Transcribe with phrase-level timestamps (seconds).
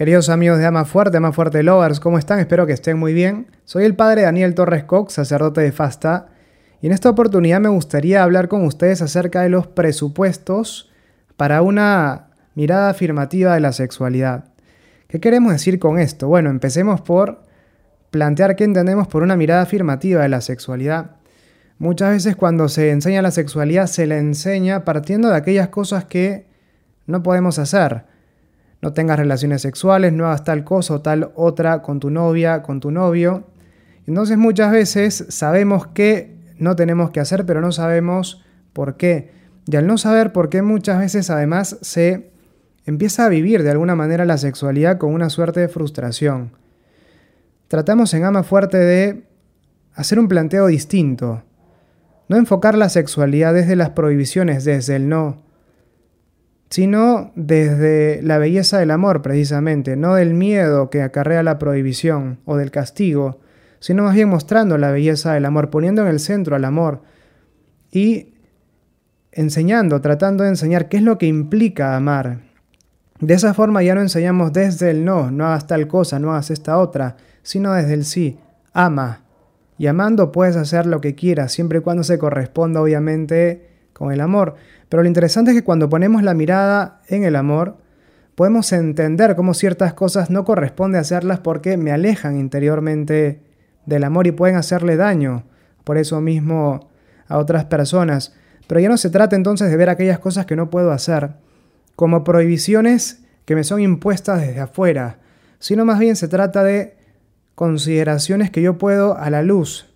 [0.00, 2.38] Queridos amigos de Ama Fuerte, Ama Fuerte Lovers, ¿cómo están?
[2.38, 3.48] Espero que estén muy bien.
[3.66, 6.28] Soy el padre Daniel Torres Cox, sacerdote de Fasta,
[6.80, 10.90] y en esta oportunidad me gustaría hablar con ustedes acerca de los presupuestos
[11.36, 14.46] para una mirada afirmativa de la sexualidad.
[15.06, 16.28] ¿Qué queremos decir con esto?
[16.28, 17.42] Bueno, empecemos por
[18.10, 21.16] plantear qué entendemos por una mirada afirmativa de la sexualidad.
[21.76, 26.46] Muchas veces cuando se enseña la sexualidad se le enseña partiendo de aquellas cosas que
[27.06, 28.08] no podemos hacer
[28.82, 32.80] no tengas relaciones sexuales, no hagas tal cosa o tal otra con tu novia, con
[32.80, 33.44] tu novio.
[34.06, 39.32] Entonces muchas veces sabemos que no tenemos que hacer, pero no sabemos por qué.
[39.66, 42.30] Y al no saber por qué muchas veces además se
[42.86, 46.52] empieza a vivir de alguna manera la sexualidad con una suerte de frustración.
[47.68, 49.24] Tratamos en Ama Fuerte de
[49.94, 51.44] hacer un planteo distinto.
[52.28, 55.42] No enfocar la sexualidad desde las prohibiciones, desde el no,
[56.70, 62.56] sino desde la belleza del amor precisamente, no del miedo que acarrea la prohibición o
[62.56, 63.40] del castigo,
[63.80, 67.02] sino más bien mostrando la belleza del amor, poniendo en el centro al amor
[67.90, 68.34] y
[69.32, 72.42] enseñando, tratando de enseñar qué es lo que implica amar.
[73.18, 76.50] De esa forma ya no enseñamos desde el no, no hagas tal cosa, no hagas
[76.50, 78.38] esta otra, sino desde el sí,
[78.72, 79.24] ama.
[79.76, 83.69] Y amando puedes hacer lo que quieras, siempre y cuando se corresponda obviamente
[84.00, 84.54] con el amor.
[84.88, 87.76] Pero lo interesante es que cuando ponemos la mirada en el amor,
[88.34, 93.42] podemos entender cómo ciertas cosas no corresponde hacerlas porque me alejan interiormente
[93.84, 95.44] del amor y pueden hacerle daño,
[95.84, 96.88] por eso mismo,
[97.28, 98.34] a otras personas.
[98.66, 101.32] Pero ya no se trata entonces de ver aquellas cosas que no puedo hacer
[101.94, 105.18] como prohibiciones que me son impuestas desde afuera,
[105.58, 106.96] sino más bien se trata de
[107.54, 109.92] consideraciones que yo puedo a la luz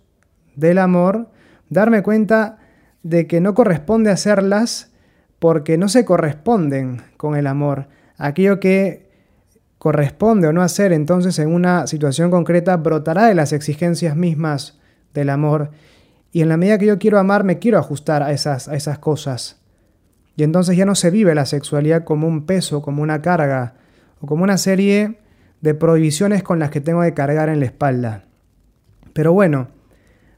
[0.55, 1.31] del amor
[1.71, 2.59] darme cuenta
[3.05, 4.89] de que no corresponde hacerlas
[5.37, 7.87] porque no se corresponden con el amor.
[8.17, 9.11] Aquello que
[9.77, 14.79] corresponde o no hacer entonces en una situación concreta brotará de las exigencias mismas
[15.13, 15.69] del amor.
[16.31, 18.97] Y en la medida que yo quiero amar, me quiero ajustar a esas, a esas
[18.97, 19.61] cosas.
[20.35, 23.75] Y entonces ya no se vive la sexualidad como un peso, como una carga,
[24.19, 25.19] o como una serie
[25.61, 28.23] de prohibiciones con las que tengo que cargar en la espalda.
[29.13, 29.67] Pero bueno,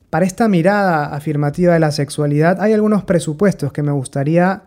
[0.09, 4.63] para esta mirada afirmativa de la sexualidad hay algunos presupuestos que me gustaría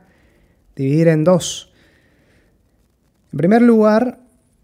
[0.76, 1.72] dividir en dos.
[3.32, 4.18] En primer lugar,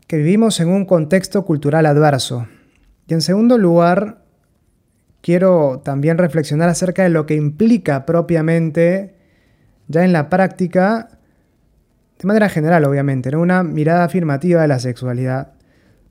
[0.06, 2.46] que vivimos en un contexto cultural adverso.
[3.06, 4.22] Y en segundo lugar,
[5.20, 9.14] quiero también reflexionar acerca de lo que implica propiamente,
[9.88, 11.08] ya en la práctica,
[12.18, 15.52] de manera general obviamente, una mirada afirmativa de la sexualidad.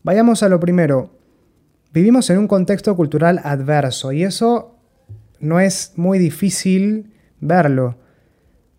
[0.04, 1.12] Vayamos a lo primero.
[1.96, 4.76] Vivimos en un contexto cultural adverso y eso
[5.40, 7.96] no es muy difícil verlo.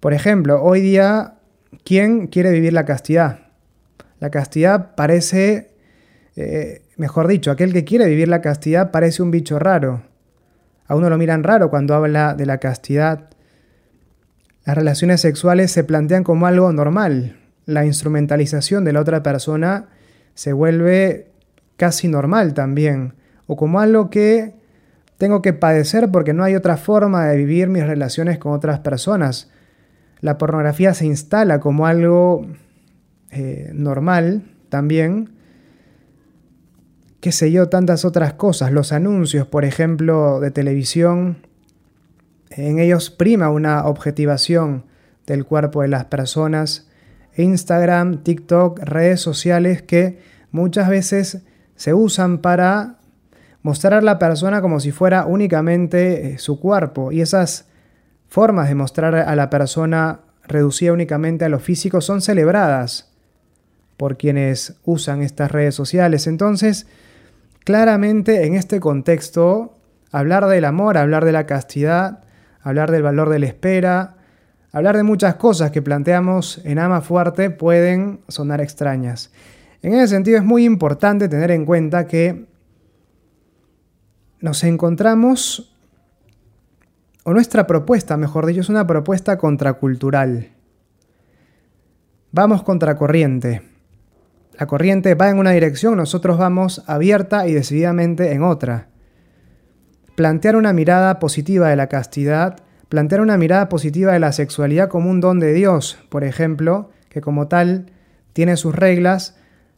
[0.01, 1.39] Por ejemplo, hoy día,
[1.83, 3.39] ¿quién quiere vivir la castidad?
[4.21, 5.71] La castidad parece,
[6.37, 10.03] eh, mejor dicho, aquel que quiere vivir la castidad parece un bicho raro.
[10.87, 13.31] A uno lo miran raro cuando habla de la castidad.
[14.67, 17.39] Las relaciones sexuales se plantean como algo normal.
[17.65, 19.89] La instrumentalización de la otra persona
[20.35, 21.31] se vuelve
[21.77, 23.15] casi normal también,
[23.47, 24.55] o como algo que
[25.19, 29.51] tengo que padecer porque no hay otra forma de vivir mis relaciones con otras personas.
[30.21, 32.47] La pornografía se instala como algo
[33.31, 35.31] eh, normal también.
[37.21, 38.73] Qué sé yo, tantas otras cosas.
[38.73, 41.39] Los anuncios, por ejemplo, de televisión,
[42.51, 44.85] en ellos prima una objetivación
[45.27, 46.89] del cuerpo de las personas.
[47.37, 50.21] Instagram, TikTok, redes sociales que
[50.51, 51.43] muchas veces
[51.77, 52.97] se usan para
[53.63, 57.13] mostrar a la persona como si fuera únicamente eh, su cuerpo.
[57.13, 57.67] Y esas
[58.29, 63.13] formas de mostrar a la persona reducida únicamente a lo físico son celebradas
[63.97, 66.27] por quienes usan estas redes sociales.
[66.27, 66.87] Entonces,
[67.65, 69.79] claramente en este contexto,
[70.13, 72.25] hablar del amor, hablar de la castidad,
[72.63, 74.17] hablar del valor de la espera,
[74.73, 79.31] hablar de muchas cosas que planteamos en Ama Fuerte pueden sonar extrañas.
[79.83, 82.47] En ese sentido es muy importante tener en cuenta que
[84.41, 85.77] nos encontramos,
[87.25, 90.53] o nuestra propuesta, mejor dicho, es una propuesta contracultural.
[92.33, 93.63] Vamos contracorriente.
[94.59, 98.89] La corriente va en una dirección, nosotros vamos abierta y decididamente en otra.
[100.15, 105.11] Plantear una mirada positiva de la castidad, plantear una mirada positiva de la sexualidad como
[105.11, 107.93] un don de Dios, por ejemplo, que como tal
[108.33, 109.37] tiene sus reglas,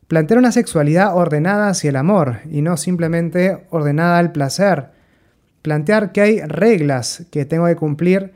[0.08, 4.86] Plantear una sexualidad ordenada hacia el amor y no simplemente ordenada al placer.
[5.60, 8.32] Plantear que hay reglas que tengo que cumplir,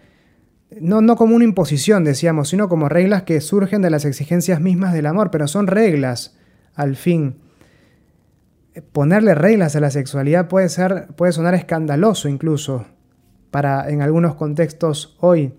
[0.81, 4.93] no, no como una imposición, decíamos, sino como reglas que surgen de las exigencias mismas
[4.93, 6.37] del amor, pero son reglas.
[6.75, 7.37] al fin.
[8.93, 12.87] Ponerle reglas a la sexualidad puede, ser, puede sonar escandaloso incluso
[13.51, 15.55] para en algunos contextos hoy.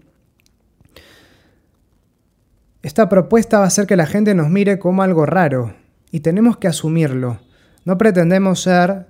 [2.83, 5.82] Esta propuesta va a hacer que la gente nos mire como algo raro
[6.13, 7.39] y tenemos que asumirlo.
[7.86, 9.07] No pretendemos ser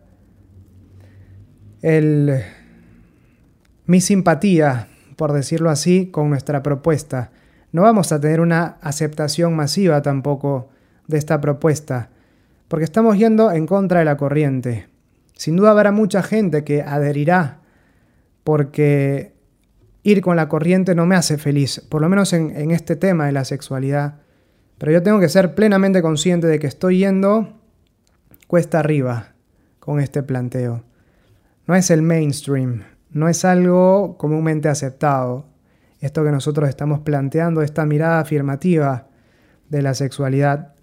[1.81, 2.41] el
[3.85, 7.31] mi simpatía, por decirlo así, con nuestra propuesta.
[7.73, 10.69] No vamos a tener una aceptación masiva tampoco
[11.07, 12.09] de esta propuesta,
[12.69, 14.87] porque estamos yendo en contra de la corriente.
[15.35, 17.59] Sin duda habrá mucha gente que adherirá
[18.45, 19.33] porque
[20.03, 23.33] ir con la corriente no me hace feliz, por lo menos en, este tema de
[23.33, 24.22] la sexualidad.
[24.83, 27.53] Pero yo tengo que ser plenamente consciente de que estoy yendo
[28.47, 29.29] cuesta arriba
[29.79, 30.83] con este planteo.
[31.65, 35.45] No es el mainstream, no es algo comúnmente aceptado.
[36.01, 39.07] Esto que nosotros estamos planteando, esta mirada afirmativa
[39.69, 40.73] de la sexualidad.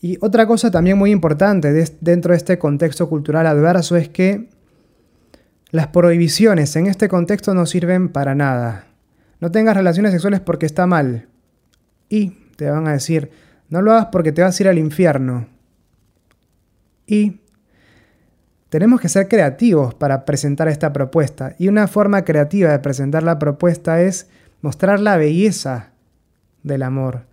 [0.00, 4.48] Y otra cosa también muy importante dentro de este contexto cultural adverso es que
[5.70, 8.86] las prohibiciones en este contexto no sirven para nada.
[9.38, 11.28] No tengas relaciones sexuales porque está mal.
[12.08, 13.30] Y te van a decir,
[13.68, 15.46] no lo hagas porque te vas a ir al infierno.
[17.06, 17.40] Y
[18.68, 21.54] tenemos que ser creativos para presentar esta propuesta.
[21.58, 24.28] Y una forma creativa de presentar la propuesta es
[24.60, 25.92] mostrar la belleza
[26.62, 27.26] del amor.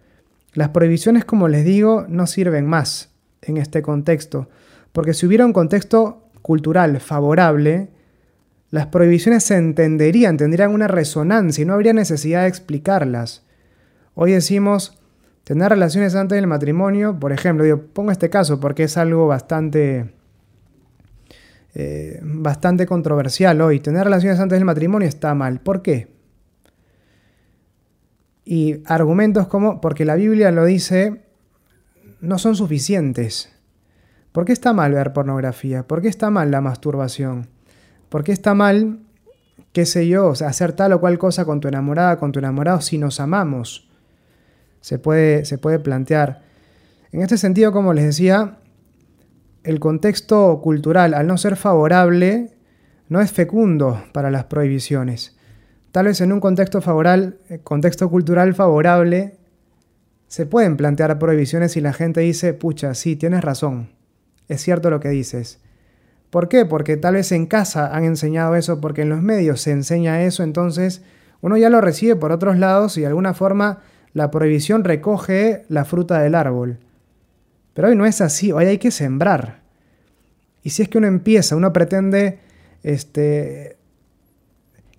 [0.54, 3.10] Las prohibiciones, como les digo, no sirven más
[3.42, 4.50] en este contexto,
[4.92, 7.90] porque si hubiera un contexto cultural favorable,
[8.70, 13.44] las prohibiciones se entenderían, tendrían una resonancia y no habría necesidad de explicarlas.
[14.14, 15.03] Hoy decimos
[15.44, 20.14] tener relaciones antes del matrimonio, por ejemplo, yo pongo este caso porque es algo bastante,
[21.76, 23.80] eh, bastante controversial hoy.
[23.80, 25.60] Tener relaciones antes del matrimonio está mal.
[25.60, 26.14] ¿Por qué?
[28.46, 31.24] Y argumentos como, porque la Biblia lo dice,
[32.20, 33.50] no son suficientes.
[34.32, 35.88] ¿Por qué está mal ver pornografía?
[35.88, 37.48] ¿Por qué está mal la masturbación?
[38.10, 39.00] ¿Por qué está mal,
[39.72, 42.98] qué sé yo, hacer tal o cual cosa con tu enamorada, con tu enamorado si
[42.98, 43.90] nos amamos?
[44.84, 46.42] Se puede, se puede plantear.
[47.14, 48.58] En este sentido, como les decía,
[49.64, 52.52] el contexto cultural, al no ser favorable,
[53.08, 55.38] no es fecundo para las prohibiciones.
[55.94, 59.38] Tal vez en un contexto, favorable, eh, contexto cultural favorable
[60.28, 63.90] se pueden plantear prohibiciones y la gente dice, pucha, sí, tienes razón,
[64.50, 65.62] es cierto lo que dices.
[66.30, 66.66] ¿Por qué?
[66.66, 70.44] Porque tal vez en casa han enseñado eso, porque en los medios se enseña eso,
[70.44, 71.04] entonces
[71.40, 73.80] uno ya lo recibe por otros lados y de alguna forma
[74.14, 76.78] la prohibición recoge la fruta del árbol.
[77.74, 79.62] Pero hoy no es así, hoy hay que sembrar.
[80.62, 82.40] Y si es que uno empieza, uno pretende
[82.84, 83.78] este,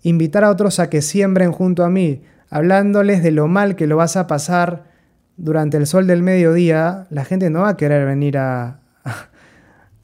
[0.02, 3.96] invitar a otros a que siembren junto a mí, hablándoles de lo mal que lo
[3.96, 4.84] vas a pasar
[5.36, 8.80] durante el sol del mediodía, la gente no va a querer venir a,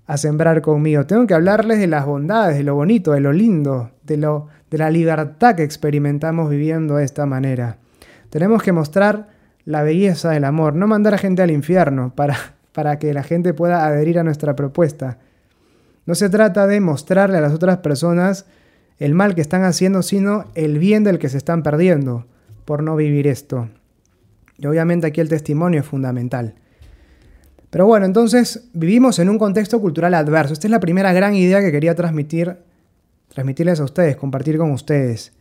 [0.07, 1.07] a sembrar conmigo.
[1.07, 4.79] Tengo que hablarles de las bondades, de lo bonito, de lo lindo, de, lo, de
[4.79, 7.79] la libertad que experimentamos viviendo de esta manera.
[8.31, 9.29] Tenemos que mostrar
[9.65, 12.37] la belleza del amor, no mandar a gente al infierno para,
[12.73, 15.19] para que la gente pueda adherir a nuestra propuesta.
[16.07, 18.47] No se trata de mostrarle a las otras personas
[18.99, 22.27] el mal que están haciendo, sino el bien del que se están perdiendo
[22.65, 23.69] por no vivir esto.
[24.59, 26.55] Y obviamente aquí el testimonio es fundamental.
[27.71, 30.53] Pero bueno, entonces vivimos en un contexto cultural adverso.
[30.53, 32.59] Esta es la primera gran idea que quería transmitir,
[33.29, 35.33] transmitirles a ustedes, compartir con ustedes.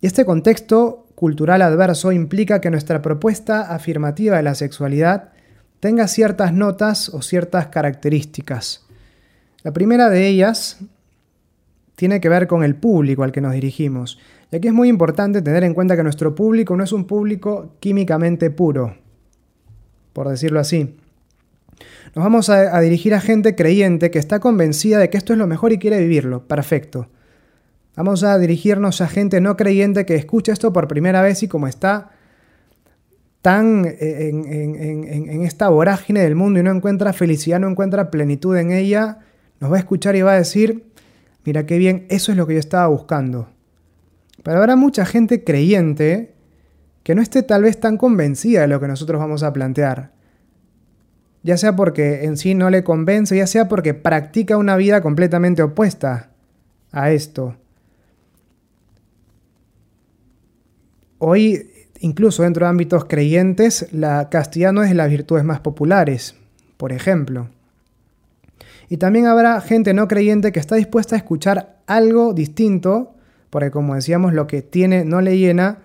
[0.00, 5.32] Y este contexto cultural adverso implica que nuestra propuesta afirmativa de la sexualidad
[5.78, 8.86] tenga ciertas notas o ciertas características.
[9.62, 10.78] La primera de ellas
[11.94, 14.18] tiene que ver con el público al que nos dirigimos.
[14.50, 17.76] Y aquí es muy importante tener en cuenta que nuestro público no es un público
[17.80, 18.96] químicamente puro,
[20.14, 20.96] por decirlo así.
[22.14, 25.46] Nos vamos a, dirigir a gente creyente que está convencida de que esto es lo
[25.46, 26.48] mejor y quiere vivirlo.
[26.48, 27.10] Perfecto.
[27.96, 31.66] Vamos a dirigirnos a gente no creyente que escucha esto por primera vez y como
[31.66, 32.10] está
[33.42, 38.70] tan eh, en, esta vorágine del mundo y no encuentra felicidad, no encuentra plenitud en
[38.70, 39.18] ella,
[39.60, 40.84] nos va a escuchar y va a decir,
[41.44, 43.48] mira qué bien, eso es lo que yo estaba buscando.
[44.42, 46.34] Pero habrá mucha gente creyente
[47.02, 50.12] que no esté tal vez tan convencida de lo que nosotros vamos a plantear
[51.42, 55.62] ya sea porque en sí no le convence, ya sea porque practica una vida completamente
[55.62, 56.30] opuesta
[56.92, 57.56] a esto.
[61.20, 66.34] Hoy, incluso dentro de ámbitos creyentes, la castidad no es de las virtudes más populares,
[66.76, 67.46] por ejemplo.
[68.88, 73.14] Y también habrá gente no creyente que está dispuesta a escuchar algo distinto,
[73.50, 75.78] porque como decíamos, lo que tiene no le llena,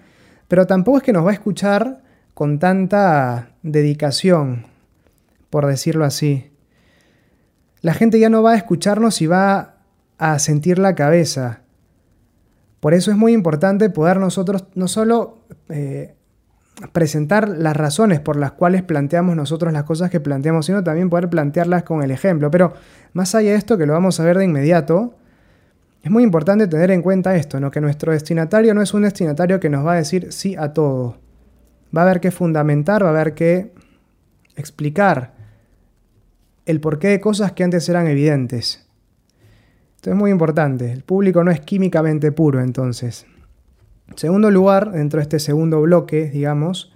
[0.47, 2.01] pero tampoco es que nos va a escuchar
[2.33, 4.73] con tanta dedicación
[5.55, 6.51] por decirlo así.
[7.79, 9.75] La gente ya no va a escucharnos y va
[10.17, 11.61] a sentir la cabeza.
[12.85, 15.39] Por eso es muy importante poder nosotros no solo
[15.69, 16.13] eh,
[16.91, 21.27] presentar las razones por las cuales planteamos nosotros las cosas que planteamos, sino también poder
[21.27, 22.51] plantearlas con el ejemplo.
[22.51, 22.73] Pero
[23.13, 25.15] más allá de esto, que lo vamos a ver de inmediato,
[26.03, 27.71] es muy importante tener en cuenta esto, ¿no?
[27.71, 31.17] que nuestro destinatario no es un destinatario que nos va a decir sí a todo.
[31.97, 33.73] Va a haber que fundamentar, va a haber que
[34.55, 35.33] explicar
[36.67, 38.84] el porqué de cosas que antes eran evidentes.
[40.05, 40.91] Esto es muy importante.
[40.91, 43.25] El público no es químicamente puro, entonces.
[44.15, 46.93] Segundo lugar, dentro de este segundo bloque, digamos,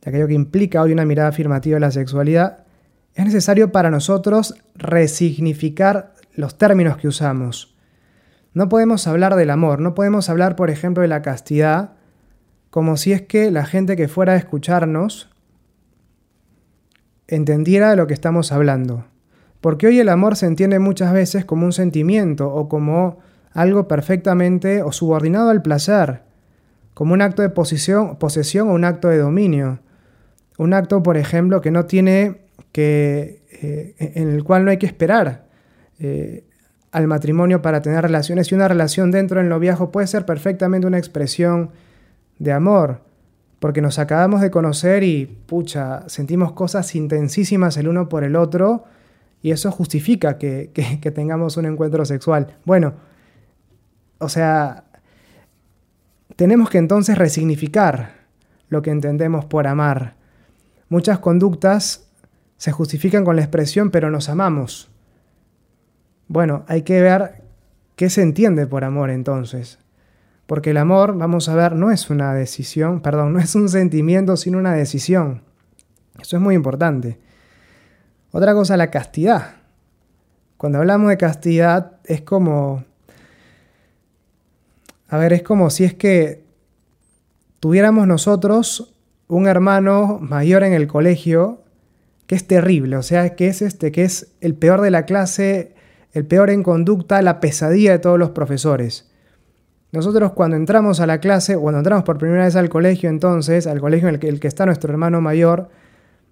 [0.00, 2.66] de aquello que implica hoy una mirada afirmativa de la sexualidad,
[3.14, 7.76] es necesario para nosotros resignificar los términos que usamos.
[8.54, 11.94] No podemos hablar del amor, no podemos hablar, por ejemplo, de la castidad,
[12.70, 15.30] como si es que la gente que fuera a escucharnos
[17.26, 19.04] entendiera de lo que estamos hablando.
[19.60, 23.18] Porque hoy el amor se entiende muchas veces como un sentimiento o como
[23.52, 26.22] algo perfectamente o subordinado al placer,
[26.94, 29.80] como un acto de posesión, o un acto de dominio.
[30.58, 33.42] Un acto, por ejemplo, que no tiene que.
[33.62, 35.46] Eh, en el cual no hay que esperar
[35.98, 36.44] eh,
[36.92, 38.50] al matrimonio para tener relaciones.
[38.50, 41.70] Y una relación dentro del noviazgo puede ser perfectamente una expresión
[42.38, 43.00] de amor,
[43.58, 48.84] porque nos acabamos de conocer y, pucha, sentimos cosas intensísimas el uno por el otro,
[49.46, 52.56] y eso justifica que tengamos un encuentro sexual.
[52.64, 52.94] Bueno,
[54.18, 54.86] o sea,
[56.34, 58.26] tenemos que entonces resignificar
[58.68, 60.16] lo que entendemos por amar.
[60.88, 62.08] Muchas conductas
[62.56, 64.90] se justifican con la expresión pero nos amamos.
[66.26, 67.44] Bueno, hay que ver
[67.94, 69.78] qué se entiende por amor entonces.
[70.48, 74.36] Porque el amor, vamos a ver, no es una decisión, perdón, no es un sentimiento,
[74.36, 75.42] sino una decisión.
[76.20, 77.20] Eso es muy importante.
[78.36, 79.54] Otra cosa, la castidad.
[80.58, 82.84] Cuando hablamos de castidad es como
[85.08, 86.44] a ver, es como si es que
[87.60, 88.94] tuviéramos nosotros
[89.26, 91.62] un hermano mayor en el colegio
[92.26, 95.74] que es terrible, o sea, que es este, que es el peor de la clase,
[96.12, 99.10] el peor en conducta, la pesadilla de todos los profesores.
[99.92, 103.80] Nosotros cuando entramos a la clase, cuando entramos por primera vez al colegio, entonces, al
[103.80, 105.70] colegio en el que, el que está nuestro hermano mayor,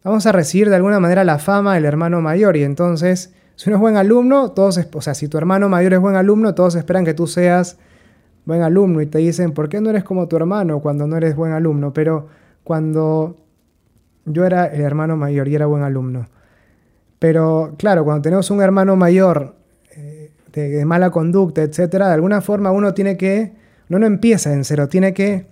[0.05, 3.79] vamos a recibir de alguna manera la fama del hermano mayor y entonces, si uno
[3.79, 7.05] es buen alumno, todos, o sea, si tu hermano mayor es buen alumno, todos esperan
[7.05, 7.79] que tú seas
[8.45, 11.35] buen alumno y te dicen, ¿por qué no eres como tu hermano cuando no eres
[11.35, 11.93] buen alumno?
[11.95, 12.29] Pero
[12.63, 13.39] cuando
[14.27, 16.29] yo era el hermano mayor y era buen alumno.
[17.19, 19.57] Pero claro, cuando tenemos un hermano mayor
[19.97, 23.55] eh, de, mala conducta, etcétera, de alguna forma uno tiene que,
[23.89, 25.47] no, no empieza en cero, tiene que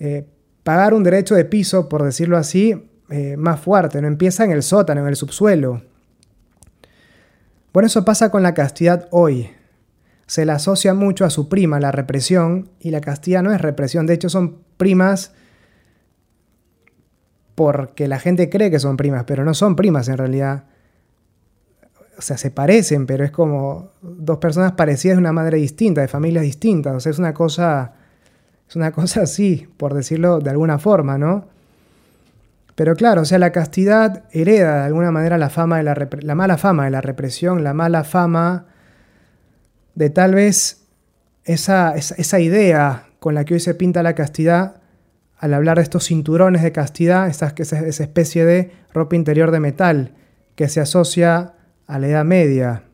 [0.00, 0.26] eh,
[0.64, 4.62] pagar un derecho de piso, por decirlo así, eh, más fuerte, no empieza en el
[4.62, 5.82] sótano, en el subsuelo.
[7.72, 9.50] Bueno, eso pasa con la castidad hoy
[10.32, 14.06] se la asocia mucho a su prima, la represión, y la castilla no es represión,
[14.06, 15.34] de hecho son primas
[17.54, 20.64] porque la gente cree que son primas, pero no son primas en realidad.
[22.16, 26.08] O sea, se parecen, pero es como dos personas parecidas de una madre distinta, de
[26.08, 26.94] familias distintas.
[26.94, 27.92] O sea, es una cosa,
[28.66, 31.46] es una cosa así, por decirlo de alguna forma, ¿no?
[32.74, 36.34] Pero claro, o sea, la castidad hereda de alguna manera la, fama de la, la
[36.34, 38.66] mala fama de la represión, la mala fama
[39.94, 40.82] de tal vez
[41.44, 44.76] esa, esa, idea con la que hoy se pinta la castidad,
[45.38, 50.14] al hablar de estos cinturones de castidad, esa, esa especie de ropa interior de metal
[50.54, 51.54] que se asocia
[51.86, 52.84] a la Edad Media.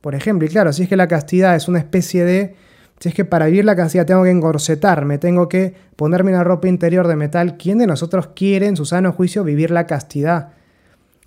[0.00, 2.56] Por ejemplo, y claro, si es que la castidad es una especie de...
[2.98, 6.68] Si es que para vivir la castidad tengo que engorcetarme, tengo que ponerme una ropa
[6.68, 10.52] interior de metal, ¿quién de nosotros quiere en su sano juicio vivir la castidad?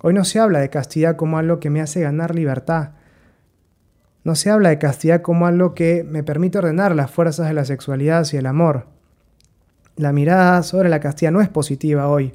[0.01, 2.91] Hoy no se habla de castidad como algo que me hace ganar libertad.
[4.23, 7.65] No se habla de castidad como algo que me permite ordenar las fuerzas de la
[7.65, 8.87] sexualidad y el amor.
[9.95, 12.33] La mirada sobre la castidad no es positiva hoy.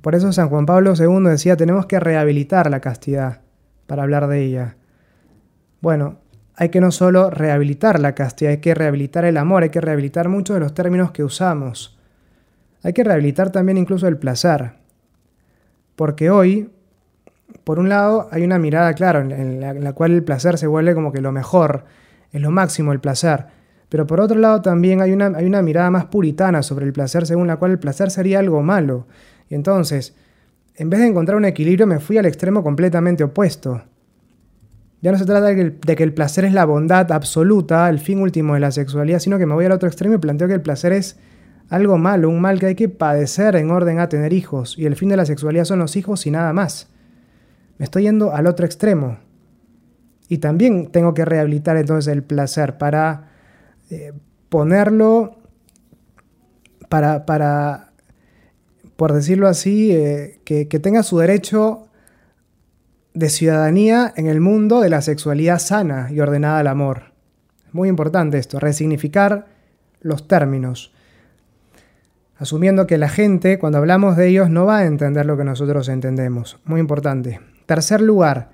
[0.00, 3.40] Por eso San Juan Pablo II decía tenemos que rehabilitar la castidad
[3.86, 4.76] para hablar de ella.
[5.80, 6.18] Bueno,
[6.56, 10.28] hay que no solo rehabilitar la castidad, hay que rehabilitar el amor, hay que rehabilitar
[10.28, 11.98] muchos de los términos que usamos.
[12.82, 14.72] Hay que rehabilitar también incluso el placer.
[15.94, 16.70] Porque hoy
[17.64, 21.12] por un lado, hay una mirada, claro, en la, cual el placer se vuelve como
[21.12, 21.84] que lo mejor,
[22.32, 23.46] es lo máximo el placer.
[23.88, 27.26] Pero por otro lado, también hay una, hay una mirada más puritana sobre el placer,
[27.26, 29.06] según la cual el placer sería algo malo.
[29.48, 30.14] Y entonces,
[30.74, 33.82] en vez de encontrar un equilibrio, me fui al extremo completamente opuesto.
[35.02, 38.54] Ya no se trata de que, el, placer es la bondad absoluta, el fin último
[38.54, 40.92] de la sexualidad, sino que me voy al otro extremo y planteo que el placer
[40.92, 41.18] es
[41.68, 44.96] algo malo, un mal que hay que padecer en orden a tener hijos, y el
[44.96, 46.88] fin de la sexualidad son los hijos y nada más.
[47.78, 49.18] Me estoy yendo al otro extremo.
[50.28, 53.30] Y también tengo que rehabilitar entonces el placer para
[53.90, 54.12] eh,
[54.48, 55.36] ponerlo,
[56.88, 57.92] para, para,
[58.96, 61.86] por decirlo así, eh, que tenga su derecho
[63.16, 67.12] de ciudadanía en el mundo de la sexualidad sana y ordenada al amor.
[67.72, 69.46] Muy importante esto, resignificar
[70.00, 70.92] los términos
[72.38, 75.88] asumiendo que la gente, cuando hablamos de ellos, no va a entender lo que nosotros
[75.88, 76.58] entendemos.
[76.64, 77.40] Muy importante.
[77.66, 78.50] Tercer lugar,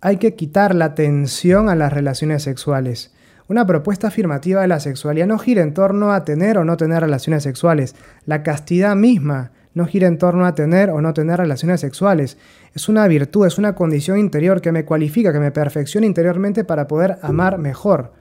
[0.00, 3.12] hay que quitar la tensión a las relaciones sexuales.
[3.48, 7.00] Una propuesta afirmativa de la sexualidad no gira en torno a tener o no tener
[7.00, 7.96] relaciones sexuales.
[8.24, 12.38] La castidad misma no gira en torno a tener o no tener relaciones sexuales.
[12.74, 16.86] Es una virtud, es una condición interior que me cualifica, que me perfecciona interiormente para
[16.86, 18.12] poder amar mejor.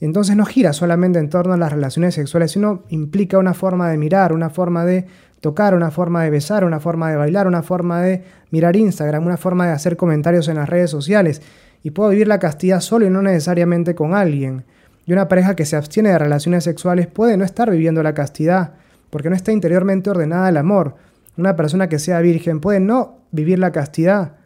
[0.00, 3.98] Entonces no gira solamente en torno a las relaciones sexuales, sino implica una forma de
[3.98, 5.06] mirar, una forma de
[5.40, 9.36] tocar, una forma de besar, una forma de bailar, una forma de mirar Instagram, una
[9.36, 11.40] forma de hacer comentarios en las redes sociales.
[11.84, 14.64] Y puedo vivir la castidad solo y no necesariamente con alguien.
[15.06, 18.74] Y una pareja que se abstiene de relaciones sexuales puede no estar viviendo la castidad,
[19.12, 20.94] porque no está interiormente ordenada el amor.
[21.36, 24.36] Una persona que sea virgen puede no vivir la castidad,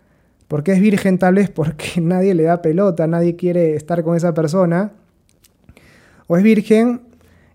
[0.49, 4.35] porque es virgen tal vez porque nadie le da pelota, nadie quiere estar con esa
[4.35, 4.91] persona
[6.27, 7.03] o es virgen,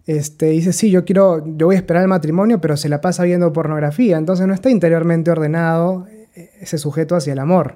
[0.07, 3.23] este, dice, sí, yo quiero, yo voy a esperar el matrimonio, pero se la pasa
[3.23, 7.75] viendo pornografía, entonces no está interiormente ordenado eh, ese sujeto hacia el amor,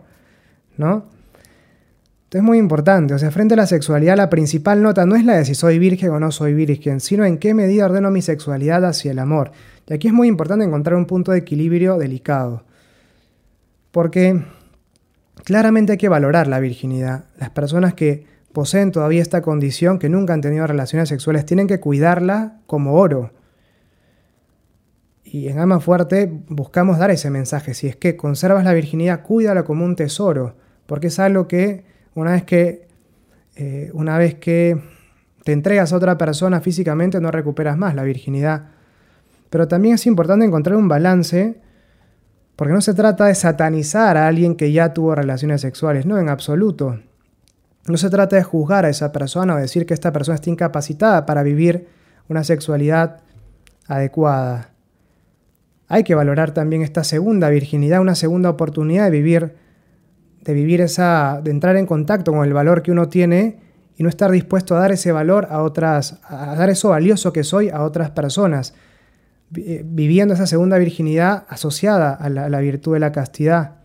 [0.78, 1.08] ¿no?
[2.36, 5.38] Es muy importante, o sea, frente a la sexualidad, la principal nota no es la
[5.38, 8.84] de si soy virgen o no soy virgen, sino en qué medida ordeno mi sexualidad
[8.84, 9.54] hacia el amor.
[9.88, 12.66] Y aquí es muy importante encontrar un punto de equilibrio delicado,
[13.94, 14.44] porque
[15.46, 17.24] claramente hay que valorar la virginidad.
[17.38, 21.80] Las personas que poseen todavía esta condición, que nunca han tenido relaciones sexuales, tienen que
[21.80, 23.32] cuidarla como oro.
[25.24, 27.74] Y en Ama Fuerte buscamos dar ese mensaje.
[27.74, 32.32] Si es que conservas la virginidad, cuídala como un tesoro, porque es algo que una
[32.32, 32.88] vez que,
[33.56, 34.82] eh, una vez que
[35.44, 38.70] te entregas a otra persona físicamente no recuperas más la virginidad.
[39.52, 41.62] Pero también es importante encontrar un balance,
[42.56, 46.30] porque no se trata de satanizar a alguien que ya tuvo relaciones sexuales, no, en
[46.30, 47.00] absoluto.
[47.88, 51.26] No se trata de juzgar a esa persona o decir que esta persona está incapacitada
[51.28, 51.88] para vivir
[52.28, 53.20] una sexualidad
[53.88, 54.72] adecuada.
[55.88, 59.56] Hay que valorar también esta segunda virginidad, una segunda oportunidad de vivir,
[60.46, 63.58] de vivir esa, de entrar en contacto con el valor que uno tiene
[63.98, 67.44] y no estar dispuesto a dar ese valor a otras, a dar eso valioso que
[67.44, 68.76] soy a otras personas,
[69.56, 73.78] eh, viviendo esa segunda virginidad asociada a la, virtud de la castidad.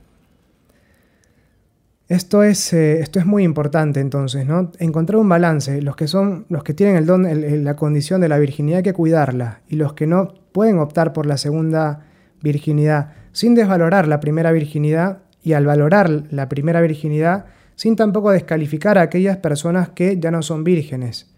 [2.08, 4.72] Esto es, eh, esto es muy importante entonces, ¿no?
[4.80, 5.80] Encontrar un balance.
[5.80, 8.92] Los que son, los que tienen el don, la condición de la virginidad hay que
[8.92, 9.60] cuidarla.
[9.68, 12.00] Y los que no pueden optar por la segunda
[12.42, 18.98] virginidad sin desvalorar la primera virginidad y al valorar la primera virginidad sin tampoco descalificar
[18.98, 21.34] a aquellas personas que ya no son vírgenes.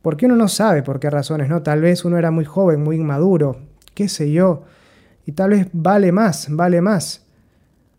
[0.00, 1.62] Porque uno no sabe por qué razones, ¿no?
[1.62, 3.60] Tal vez uno era muy joven, muy inmaduro,
[3.94, 4.64] qué sé yo,
[5.26, 7.24] y tal vez vale más, vale más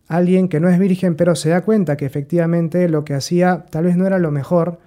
[0.08, 3.86] alguien que no es virgen pero se da cuenta que efectivamente lo que hacía tal
[3.86, 4.80] vez no era lo mejor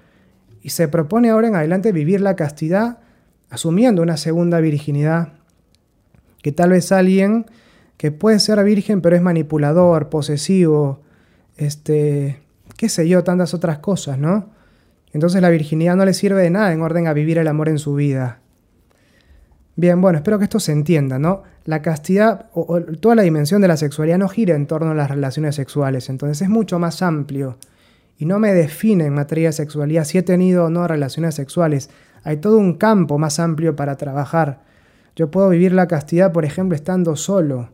[0.62, 2.98] y se propone ahora en adelante vivir la castidad
[3.50, 5.32] asumiendo una segunda virginidad,
[6.42, 7.46] que tal vez alguien
[7.98, 11.00] que puede ser virgen pero es manipulador, posesivo,
[11.58, 12.38] este,
[12.78, 14.46] qué sé yo, tantas otras cosas, ¿no?
[15.12, 17.78] Entonces la virginidad no le sirve de nada en orden a vivir el amor en
[17.78, 18.38] su vida.
[19.74, 21.42] Bien, bueno, espero que esto se entienda, ¿no?
[21.64, 25.10] La castidad o, toda la dimensión de la sexualidad no gira en torno a las
[25.10, 27.58] relaciones sexuales, entonces es mucho más amplio
[28.16, 31.90] y no me define en materia de sexualidad si he tenido o no relaciones sexuales.
[32.24, 34.62] Hay todo un campo más amplio para trabajar.
[35.14, 37.70] Yo puedo vivir la castidad, por ejemplo, estando solo.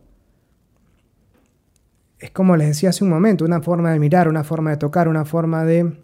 [2.19, 5.07] Es como les decía hace un momento, una forma de mirar, una forma de tocar,
[5.07, 5.99] una forma de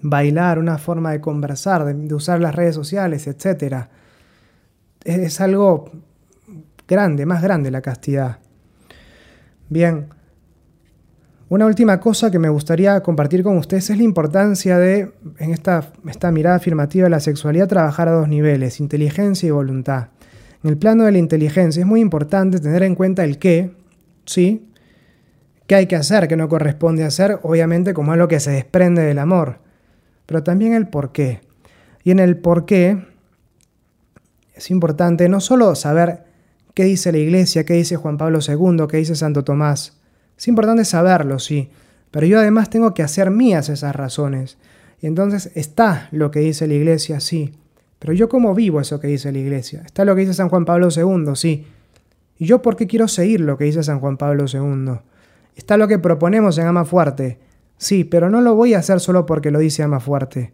[0.00, 3.90] bailar, una forma de conversar, de, usar las redes sociales, etcétera
[5.04, 5.90] es algo
[6.88, 8.38] grande, más grande la castidad.
[9.68, 10.06] Bien,
[11.48, 15.92] una última cosa que me gustaría compartir con ustedes es la importancia de, en esta,
[16.08, 20.08] esta mirada afirmativa de la sexualidad, trabajar a dos niveles, inteligencia y voluntad.
[20.62, 23.72] En el plano de la inteligencia es muy importante tener en cuenta el qué,
[24.24, 24.70] ¿sí?
[25.66, 27.38] ¿Qué hay que hacer, qué no corresponde hacer?
[27.42, 29.60] Obviamente como es lo que se desprende del amor,
[30.26, 31.40] pero también el por qué.
[32.02, 33.02] Y en el por qué
[34.54, 36.24] es importante no solo saber
[36.74, 40.00] qué dice la iglesia, qué dice Juan Pablo II, qué dice Santo Tomás.
[40.36, 41.70] Es importante saberlo, sí,
[42.10, 44.58] pero yo además tengo que hacer mías esas razones.
[45.00, 47.54] Y entonces está lo que dice la iglesia, sí,
[47.98, 49.82] Pero yo cómo vivo eso que dice la iglesia.
[49.86, 51.66] Está lo que dice San Juan Pablo II, sí.
[52.38, 54.98] ¿Y yo por qué quiero seguir lo que dice San Juan Pablo II?
[55.54, 57.38] Está lo que proponemos en Ama Fuerte.
[57.76, 60.52] Sí, pero no lo voy a hacer solo porque lo dice Ama Fuerte.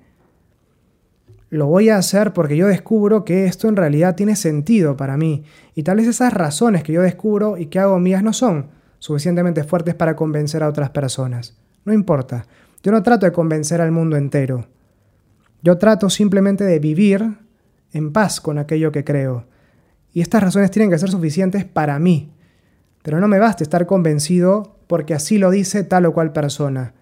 [1.50, 5.44] Lo voy a hacer porque yo descubro que esto en realidad tiene sentido para mí.
[5.74, 8.68] Y tal vez esas razones que yo descubro y que hago mías no son
[9.00, 11.56] suficientemente fuertes para convencer a otras personas.
[11.84, 12.46] No importa.
[12.82, 14.68] Yo no trato de convencer al mundo entero.
[15.62, 17.38] Yo trato simplemente de vivir
[17.92, 19.46] en paz con aquello que creo.
[20.12, 22.32] Y estas razones tienen que ser suficientes para mí.
[23.02, 26.94] Pero no me basta estar convencido porque así lo dice tal o cual persona.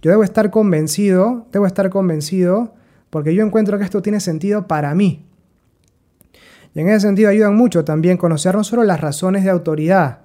[0.00, 2.74] Yo debo estar convencido, debo estar convencido
[3.10, 5.26] porque yo encuentro que esto tiene sentido para mí.
[6.74, 10.20] Y en ese sentido ayudan mucho también conocer no solo las razones de autoridad,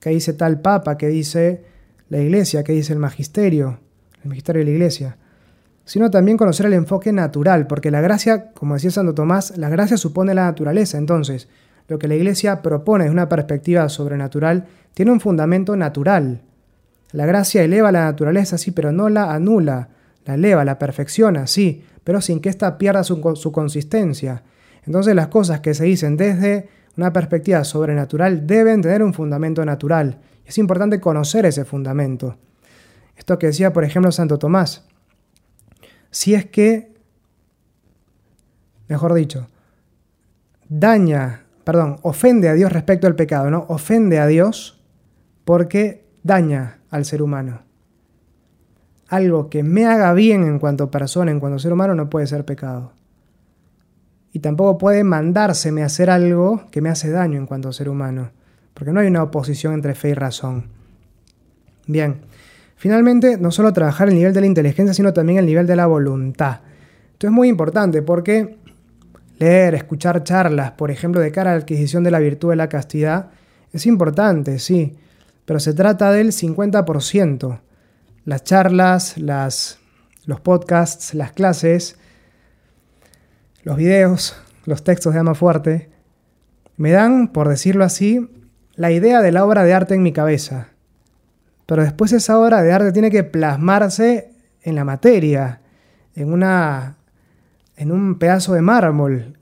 [0.00, 1.62] que dice tal papa, que dice
[2.08, 3.78] la iglesia, que dice el magisterio,
[4.22, 5.18] el magisterio de la iglesia,
[5.84, 9.98] sino también conocer el enfoque natural, porque la gracia, como decía Santo Tomás, la gracia
[9.98, 10.96] supone la naturaleza.
[10.96, 11.50] Entonces,
[11.88, 16.42] lo que la iglesia propone desde una perspectiva sobrenatural tiene un fundamento natural.
[17.12, 19.88] La gracia eleva la naturaleza, sí, pero no la anula,
[20.24, 24.42] la eleva, la perfecciona, sí, pero sin que ésta pierda su, su consistencia.
[24.84, 30.18] Entonces las cosas que se dicen desde una perspectiva sobrenatural deben tener un fundamento natural.
[30.44, 32.36] Es importante conocer ese fundamento.
[33.16, 34.84] Esto que decía, por ejemplo, Santo Tomás
[36.16, 36.94] si es que,
[38.88, 39.48] mejor dicho,
[40.68, 43.66] daña, perdón, ofende a Dios respecto al pecado, ¿no?
[43.68, 44.80] Ofende a Dios
[45.44, 47.62] porque daña al ser humano.
[49.08, 52.44] Algo que me haga bien en cuanto persona, en cuanto ser humano, no puede ser
[52.44, 52.92] pecado.
[54.32, 58.30] Y tampoco puede mandárseme a hacer algo que me hace daño en cuanto ser humano,
[58.72, 60.66] porque no hay una oposición entre fe y razón.
[61.88, 62.20] Bien,
[62.76, 65.86] Finalmente, no solo trabajar el nivel de la inteligencia, sino también el nivel de la
[65.86, 66.60] voluntad.
[67.12, 68.58] Esto es muy importante porque
[69.38, 72.68] leer, escuchar charlas, por ejemplo, de cara a la adquisición de la virtud de la
[72.68, 73.30] castidad,
[73.72, 74.96] es importante, sí,
[75.44, 77.60] pero se trata del 50%.
[78.24, 79.78] Las charlas, las,
[80.24, 81.96] los podcasts, las clases,
[83.62, 85.90] los videos, los textos de Ama Fuerte,
[86.76, 88.28] me dan, por decirlo así,
[88.74, 90.68] la idea de la obra de arte en mi cabeza.
[91.66, 94.30] Pero después esa obra de arte tiene que plasmarse
[94.62, 95.60] en la materia,
[96.14, 96.95] en, una,
[97.76, 99.38] en un pedazo de mármol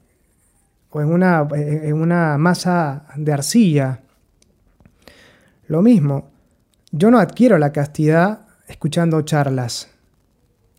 [0.91, 4.01] o en una, en una masa de arcilla.
[5.67, 6.31] Lo mismo,
[6.93, 9.91] yo no adquiero la castidad escuchando charlas.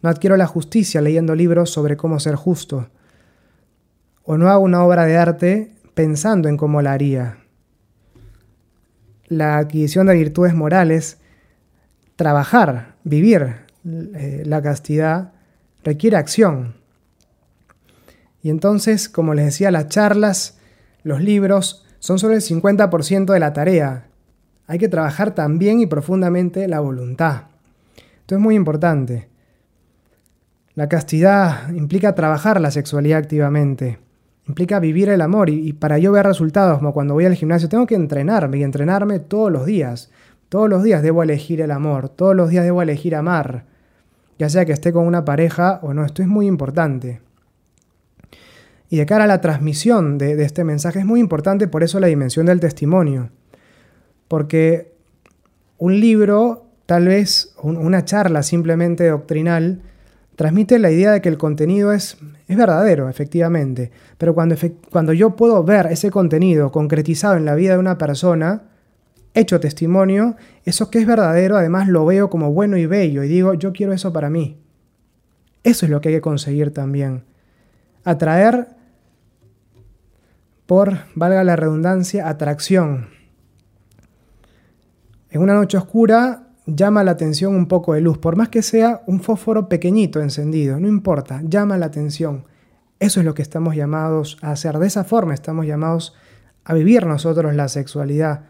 [0.02, 2.90] No adquiero la justicia leyendo libros sobre cómo ser justo.
[4.24, 7.38] O no hago una obra de arte pensando en cómo la haría.
[9.28, 11.18] La adquisición de virtudes morales
[12.16, 15.34] trabajar, vivir eh, la castidad
[15.84, 16.76] requiere acción.
[18.46, 20.60] Y entonces, como les decía, las charlas,
[21.02, 24.06] los libros, son solo el 50% de la tarea.
[24.68, 27.46] Hay que trabajar también y profundamente la voluntad.
[28.20, 29.30] Esto es muy importante.
[30.76, 33.98] La castidad implica trabajar la sexualidad activamente,
[34.48, 37.68] implica vivir el amor y, y, para yo ver resultados, como cuando voy al gimnasio,
[37.68, 40.12] tengo que entrenarme y entrenarme todos los días.
[40.50, 43.66] Todos los días debo elegir el amor, todos los días debo elegir amar,
[44.38, 47.26] ya sea que esté con una pareja o no, esto es muy importante.
[48.90, 52.08] Y de cara a la transmisión de, este mensaje es muy importante por eso la
[52.08, 53.30] dimensión del testimonio,
[54.28, 54.94] porque
[55.78, 59.82] un libro, tal vez una charla simplemente doctrinal,
[60.36, 62.18] transmite la idea de que el contenido es,
[62.48, 64.56] es verdadero, efectivamente, pero cuando,
[64.92, 68.64] cuando yo puedo ver ese contenido concretizado en la vida de una persona,
[69.36, 73.54] hecho testimonio, eso que es verdadero, además lo veo como bueno y bello y digo,
[73.54, 74.58] yo quiero eso para mí.
[75.64, 77.24] Eso es lo que hay que conseguir también.
[78.04, 78.68] Atraer
[80.66, 83.10] por, valga la redundancia, atracción.
[85.30, 89.02] En una noche oscura llama la atención un poco de luz, por más que sea
[89.08, 92.46] un fósforo pequeñito encendido, no importa, llama la atención.
[93.00, 94.80] Eso es lo que estamos llamados a hacer.
[94.80, 96.16] De esa forma estamos llamados
[96.64, 98.46] a vivir nosotros la sexualidad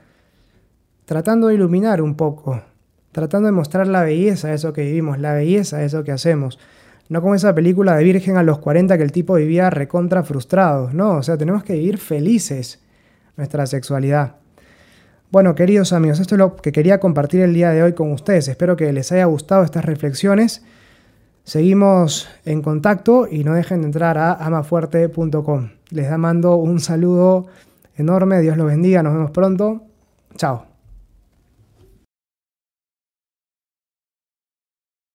[1.05, 2.63] tratando de iluminar un poco,
[3.11, 6.59] tratando de mostrar la belleza de eso que vivimos, la belleza de eso que hacemos.
[7.09, 10.89] No como esa película de Virgen a los 40 que el tipo vivía recontra frustrado,
[10.91, 12.79] no, o sea, tenemos que vivir felices
[13.37, 14.35] nuestra sexualidad.
[15.31, 18.47] Bueno, queridos amigos, esto es lo que quería compartir el día de hoy con ustedes.
[18.47, 20.63] Espero que les haya gustado estas reflexiones.
[21.43, 25.69] Seguimos en contacto y no dejen de entrar a amafuerte.com.
[25.91, 27.47] Les mando un saludo
[27.95, 29.83] enorme, Dios los bendiga, nos vemos pronto.
[30.37, 30.74] Chao.